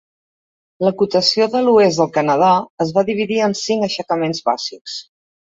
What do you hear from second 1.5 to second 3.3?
de l'Oest del Canadà es va